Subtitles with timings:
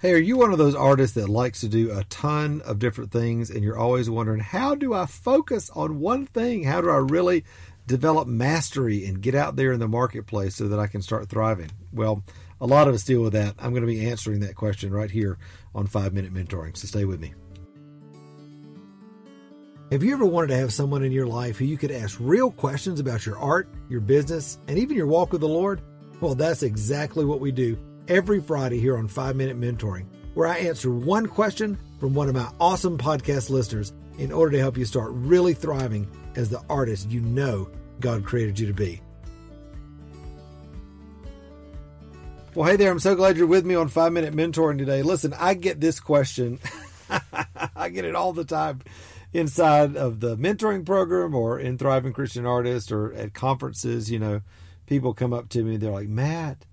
[0.00, 3.10] Hey, are you one of those artists that likes to do a ton of different
[3.10, 6.62] things and you're always wondering, how do I focus on one thing?
[6.62, 7.44] How do I really
[7.84, 11.72] develop mastery and get out there in the marketplace so that I can start thriving?
[11.92, 12.22] Well,
[12.60, 13.56] a lot of us deal with that.
[13.58, 15.36] I'm going to be answering that question right here
[15.74, 17.34] on 5 Minute Mentoring, so stay with me.
[19.90, 22.52] Have you ever wanted to have someone in your life who you could ask real
[22.52, 25.82] questions about your art, your business, and even your walk with the Lord?
[26.20, 27.76] Well, that's exactly what we do
[28.08, 32.34] every Friday here on 5 Minute Mentoring, where I answer one question from one of
[32.34, 37.10] my awesome podcast listeners in order to help you start really thriving as the artist
[37.10, 37.68] you know
[38.00, 39.00] God created you to be.
[42.54, 45.02] Well, hey there, I'm so glad you're with me on 5 Minute Mentoring today.
[45.02, 46.58] Listen, I get this question,
[47.76, 48.80] I get it all the time
[49.32, 54.10] inside of the mentoring program or in Thriving Christian Artist or at conferences.
[54.10, 54.40] You know,
[54.86, 56.64] people come up to me they're like, Matt,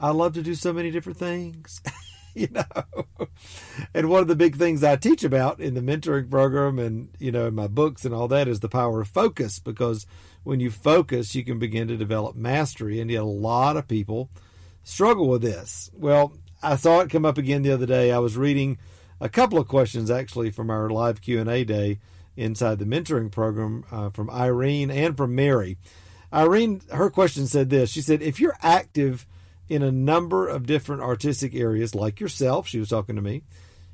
[0.00, 1.80] I love to do so many different things.
[2.34, 2.64] you know.
[3.94, 7.32] And one of the big things I teach about in the mentoring program and, you
[7.32, 10.06] know, in my books and all that is the power of focus because
[10.42, 13.00] when you focus, you can begin to develop mastery.
[13.00, 14.30] And yet a lot of people
[14.82, 15.90] struggle with this.
[15.94, 18.12] Well, I saw it come up again the other day.
[18.12, 18.78] I was reading
[19.20, 22.00] a couple of questions actually from our live Q&A day
[22.36, 25.78] inside the mentoring program uh, from Irene and from Mary.
[26.32, 27.90] Irene, her question said this.
[27.90, 29.24] She said, if you're active
[29.68, 33.42] in a number of different artistic areas, like yourself, she was talking to me.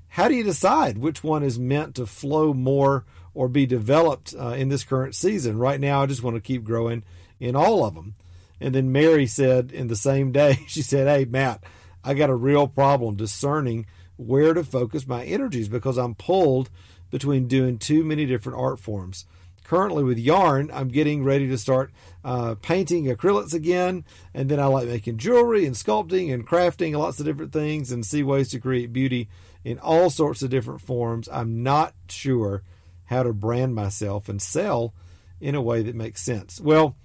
[0.09, 4.49] How do you decide which one is meant to flow more or be developed uh,
[4.49, 5.59] in this current season?
[5.59, 7.05] Right now, I just want to keep growing
[7.39, 8.15] in all of them.
[8.61, 11.63] And then Mary said in the same day, she said, Hey, Matt,
[12.03, 16.71] I got a real problem discerning where to focus my energies because I'm pulled
[17.11, 19.25] between doing too many different art forms
[19.65, 21.93] currently with yarn, I'm getting ready to start
[22.25, 24.05] uh, painting acrylics again.
[24.35, 28.05] And then I like making jewelry and sculpting and crafting lots of different things and
[28.05, 29.29] see ways to create beauty
[29.65, 31.29] in all sorts of different forms.
[31.31, 32.63] I'm not sure
[33.07, 34.95] how to brand myself and sell
[35.41, 36.61] in a way that makes sense.
[36.61, 36.97] Well,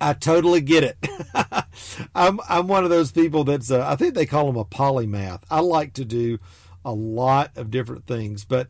[0.00, 0.96] I totally get it.
[2.14, 5.42] I'm I'm one of those people that's uh, I think they call them a polymath.
[5.50, 6.38] I like to do
[6.84, 8.68] a lot of different things, but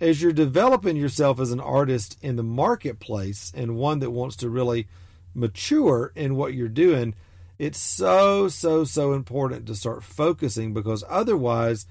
[0.00, 4.48] as you're developing yourself as an artist in the marketplace and one that wants to
[4.48, 4.88] really
[5.34, 7.14] mature in what you're doing,
[7.58, 11.86] it's so, so, so important to start focusing because otherwise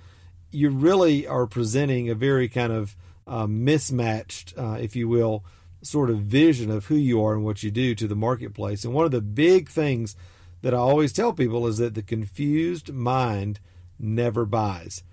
[0.52, 5.44] you really are presenting a very kind of uh, mismatched, uh, if you will,
[5.82, 8.84] sort of vision of who you are and what you do to the marketplace.
[8.84, 10.16] And one of the big things
[10.62, 13.60] that I always tell people is that the confused mind
[14.00, 15.04] never buys.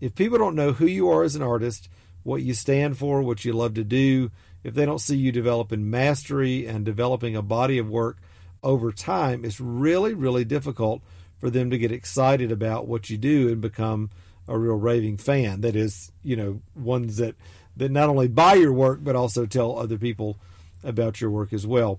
[0.00, 1.88] If people don't know who you are as an artist,
[2.28, 4.30] what you stand for, what you love to do,
[4.62, 8.18] if they don't see you developing mastery and developing a body of work
[8.62, 11.00] over time, it's really, really difficult
[11.38, 14.10] for them to get excited about what you do and become
[14.46, 15.62] a real raving fan.
[15.62, 17.34] That is, you know, ones that
[17.78, 20.36] that not only buy your work but also tell other people
[20.84, 21.98] about your work as well.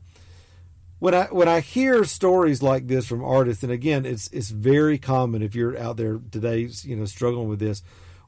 [1.00, 5.00] When I when I hear stories like this from artists, and again, it's it's very
[5.00, 7.82] common if you're out there today, you know, struggling with this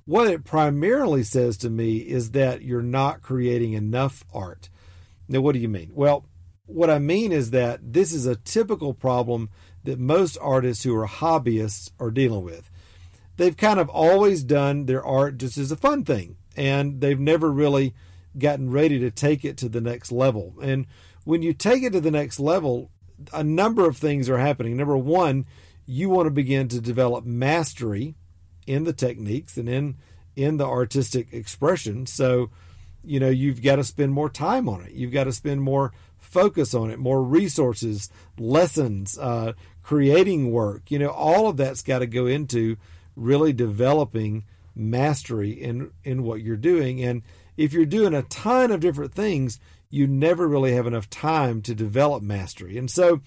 [0.06, 4.70] what it primarily says to me is that you're not creating enough art.
[5.28, 5.92] Now, what do you mean?
[5.94, 6.26] Well,
[6.66, 9.50] what I mean is that this is a typical problem
[9.84, 12.70] that most artists who are hobbyists are dealing with.
[13.38, 17.52] They've kind of always done their art just as a fun thing, and they've never
[17.52, 17.94] really
[18.38, 20.56] gotten ready to take it to the next level.
[20.62, 20.86] And
[21.24, 22.92] when you take it to the next level,
[23.34, 24.78] a number of things are happening.
[24.78, 25.46] Number one,
[25.86, 28.16] you want to begin to develop mastery
[28.68, 29.98] in the techniques and in
[30.36, 32.06] in the artistic expression.
[32.06, 32.50] So,
[33.04, 34.94] you know, you've got to spend more time on it.
[34.94, 40.90] You've got to spend more focus on it, more resources, lessons, uh, creating work.
[40.90, 42.78] You know, all of that's got to go into
[43.16, 44.46] really developing
[44.76, 47.04] mastery in in what you're doing.
[47.04, 47.24] And
[47.58, 51.76] if you're doing a ton of different things, you never really have enough time to
[51.76, 52.78] develop mastery.
[52.78, 53.22] And so,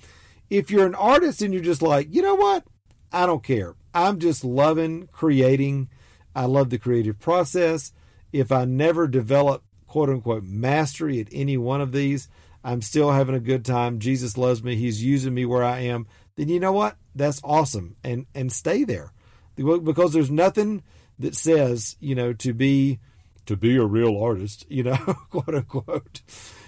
[0.48, 2.64] if you're an artist and you're just like, you know what,
[3.12, 3.74] I don't care.
[3.94, 5.88] I'm just loving creating.
[6.34, 7.92] I love the creative process.
[8.32, 12.28] If I never develop quote unquote mastery at any one of these,
[12.64, 14.00] I'm still having a good time.
[14.00, 14.74] Jesus loves me.
[14.74, 16.06] He's using me where I am.
[16.36, 16.96] Then you know what?
[17.14, 17.96] That's awesome.
[18.02, 19.12] And and stay there.
[19.54, 20.82] Because there's nothing
[21.20, 22.98] that says, you know, to be
[23.46, 24.96] to be a real artist, you know,
[25.30, 26.22] quote unquote.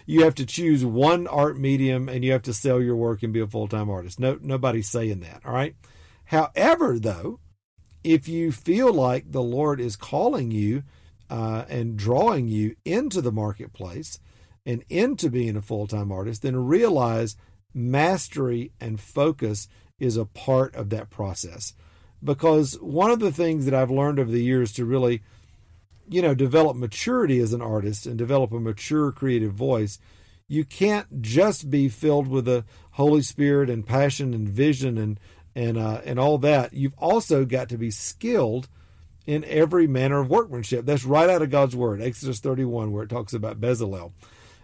[0.05, 3.33] You have to choose one art medium and you have to sell your work and
[3.33, 4.21] be a full-time artist.
[4.21, 5.75] No nobody's saying that, all right?
[6.27, 7.41] However, though,
[8.05, 10.83] if you feel like the Lord is calling you
[11.29, 14.21] uh, and drawing you into the marketplace
[14.65, 17.37] and into being a full time artist, then realize
[17.75, 19.69] mastery and focus
[19.99, 21.75] is a part of that process.
[22.23, 25.23] because one of the things that I've learned over the years to really,
[26.09, 29.99] you know, develop maturity as an artist and develop a mature creative voice,
[30.49, 35.21] you can't just be filled with the Holy Spirit and passion and vision and
[35.57, 36.75] and uh, and all that.
[36.75, 38.69] You've also got to be skilled
[39.27, 40.85] in every manner of workmanship.
[40.85, 44.13] That's right out of God's word, Exodus 31, where it talks about Bezalel.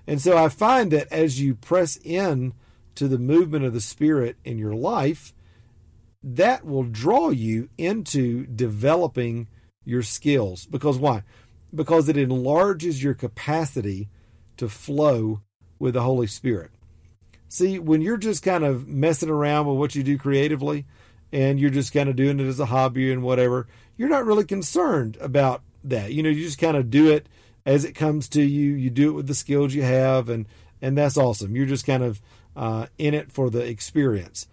[0.07, 2.53] And so I find that as you press in
[2.95, 5.33] to the movement of the Spirit in your life,
[6.23, 9.49] that will draw you into developing
[9.85, 10.67] your skills.
[10.67, 11.23] Because why?
[11.75, 14.09] Because it enlarges your capacity
[14.59, 15.41] to flow
[15.79, 16.71] with the Holy Spirit.
[17.53, 20.87] See, when you're just kind of messing around with what you do creatively
[21.33, 23.67] and you're just kind of doing it as a hobby and whatever,
[23.99, 26.15] you're not really concerned about that.
[26.15, 27.29] You know, you just kind of do it
[27.67, 28.73] as it comes to you.
[28.73, 30.47] You do it with the skills you have, and
[30.81, 31.55] and that's awesome.
[31.55, 32.23] You're just kind of
[32.57, 34.49] uh, in it for the experience.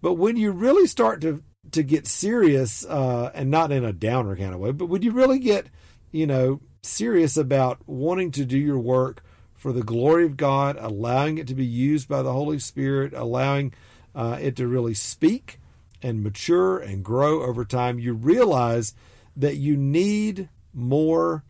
[0.00, 1.42] But when you really start to
[1.72, 5.12] to get serious, uh, and not in a downer kind of way, but when you
[5.12, 5.66] really get,
[6.12, 9.22] you know, serious about wanting to do your work
[9.66, 13.74] for the glory of God, allowing it to be used by the Holy Spirit, allowing
[14.14, 15.58] uh, it to really speak
[16.00, 18.94] and mature and grow over time, you realize
[19.34, 21.42] that you need more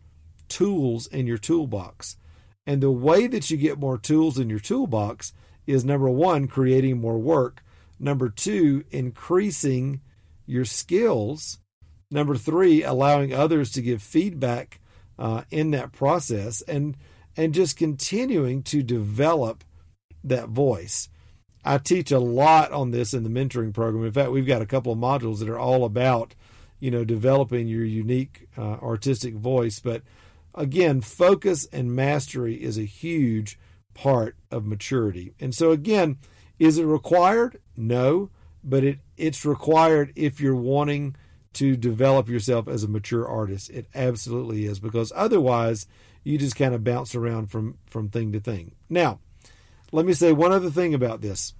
[0.49, 2.17] tools in your toolbox.
[2.65, 5.31] And the way that you get more tools in your toolbox
[5.67, 7.63] is number one, creating more work.
[7.99, 10.01] Number two, increasing
[10.47, 11.59] your skills.
[12.09, 14.79] Number three, allowing others to give feedback
[15.19, 16.97] uh, in that process and
[17.37, 19.63] and just continuing to develop
[20.23, 21.07] that voice.
[21.63, 24.05] I teach a lot on this in the mentoring program.
[24.05, 26.33] In fact, we've got a couple of modules that are all about,
[26.79, 29.79] you know, developing your unique uh, artistic voice.
[29.79, 30.01] But
[30.55, 33.59] again, focus and mastery is a huge
[33.93, 35.33] part of maturity.
[35.39, 36.17] And so again,
[36.57, 37.59] is it required?
[37.75, 38.31] No,
[38.63, 41.15] but it it's required if you're wanting
[41.53, 43.69] to develop yourself as a mature artist.
[43.69, 45.87] It absolutely is because otherwise
[46.23, 48.75] you just kind of bounce around from from thing to thing.
[48.89, 49.19] Now,
[49.91, 51.53] let me say one other thing about this.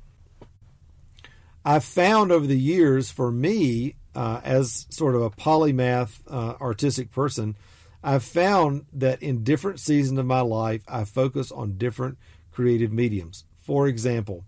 [1.63, 7.11] I've found over the years for me, uh, as sort of a polymath uh, artistic
[7.11, 7.57] person,
[8.03, 12.17] I've found that in different seasons of my life, I focus on different
[12.51, 13.43] creative mediums.
[13.63, 14.45] For example,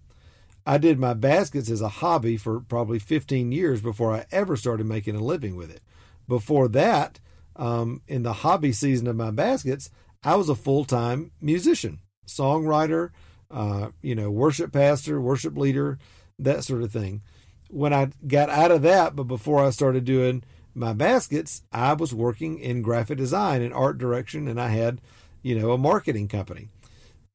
[0.69, 4.85] I did my baskets as a hobby for probably 15 years before I ever started
[4.85, 5.81] making a living with it.
[6.27, 7.19] Before that,
[7.55, 9.89] um, in the hobby season of my baskets,
[10.23, 13.09] I was a full time musician, songwriter,
[13.49, 15.97] uh, you know, worship pastor, worship leader,
[16.37, 17.23] that sort of thing.
[17.71, 20.43] When I got out of that, but before I started doing
[20.75, 25.01] my baskets, I was working in graphic design and art direction, and I had,
[25.41, 26.69] you know, a marketing company.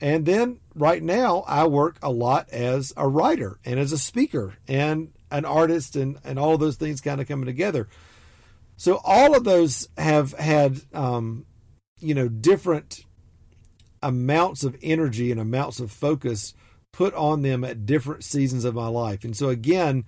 [0.00, 4.54] And then right now, I work a lot as a writer and as a speaker
[4.68, 7.88] and an artist, and, and all those things kind of coming together.
[8.76, 11.46] So all of those have had, um,
[12.00, 13.04] you know, different
[14.02, 16.54] amounts of energy and amounts of focus
[16.92, 19.24] put on them at different seasons of my life.
[19.24, 20.04] And so, again,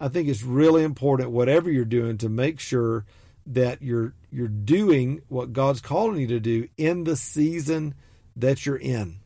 [0.00, 3.06] I think it's really important, whatever you're doing, to make sure
[3.46, 7.94] that you're you're doing what God's calling you to do in the season
[8.34, 9.20] that you're in.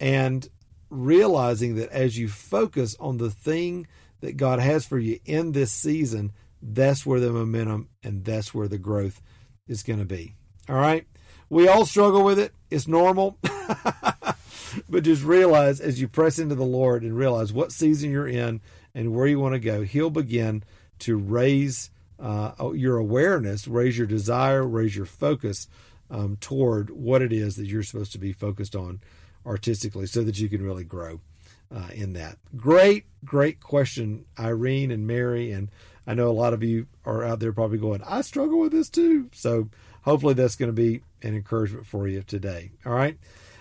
[0.00, 0.48] And
[0.88, 3.86] realizing that as you focus on the thing
[4.20, 8.68] that God has for you in this season, that's where the momentum and that's where
[8.68, 9.20] the growth
[9.68, 10.34] is going to be.
[10.68, 11.06] All right.
[11.48, 12.52] We all struggle with it.
[12.70, 13.38] It's normal.
[14.88, 18.60] but just realize as you press into the Lord and realize what season you're in
[18.94, 20.64] and where you want to go, He'll begin
[21.00, 25.66] to raise uh, your awareness, raise your desire, raise your focus
[26.10, 29.00] um, toward what it is that you're supposed to be focused on
[29.46, 31.20] artistically so that you can really grow
[31.74, 32.38] uh, in that.
[32.56, 35.52] Great, great question, Irene and Mary.
[35.52, 35.70] And
[36.06, 38.88] I know a lot of you are out there probably going, I struggle with this
[38.88, 39.30] too.
[39.32, 39.68] So
[40.02, 42.72] hopefully that's going to be an encouragement for you today.
[42.84, 43.18] All right.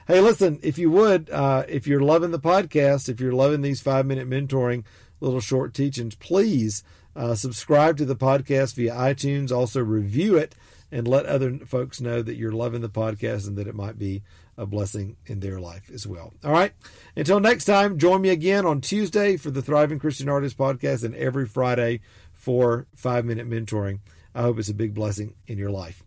[0.07, 3.81] Hey, listen, if you would, uh, if you're loving the podcast, if you're loving these
[3.81, 4.83] five minute mentoring
[5.19, 6.83] little short teachings, please
[7.19, 9.51] uh, subscribe to the podcast via iTunes.
[9.51, 10.55] Also, review it
[10.89, 14.23] and let other folks know that you're loving the podcast and that it might be
[14.57, 16.33] a blessing in their life as well.
[16.45, 16.71] All right.
[17.17, 21.13] Until next time, join me again on Tuesday for the Thriving Christian Artist podcast and
[21.13, 21.99] every Friday
[22.33, 23.99] for five minute mentoring.
[24.33, 26.03] I hope it's a big blessing in your life.